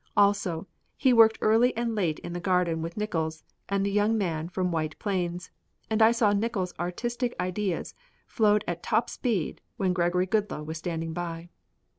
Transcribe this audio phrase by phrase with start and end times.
[0.17, 0.65] Also,
[0.97, 4.71] he worked early and late in the garden with Nickols and the young man from
[4.71, 5.51] White Plains,
[5.91, 7.93] and I saw that Nickols' artistic ideas
[8.25, 11.49] flowed at top speed when Gregory Goodloe was standing by.